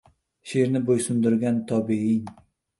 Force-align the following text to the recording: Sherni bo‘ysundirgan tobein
Sherni 0.51 0.81
bo‘ysundirgan 0.87 1.63
tobein 1.73 2.37